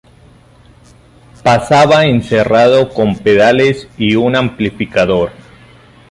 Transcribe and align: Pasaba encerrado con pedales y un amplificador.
Pasaba 1.43 2.07
encerrado 2.07 2.89
con 2.91 3.15
pedales 3.17 3.87
y 3.99 4.15
un 4.15 4.35
amplificador. 4.35 5.29